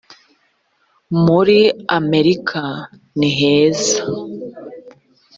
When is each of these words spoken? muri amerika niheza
muri 1.25 1.59
amerika 1.97 2.63
niheza 3.17 4.01